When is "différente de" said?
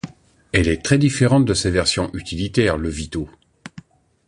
0.97-1.53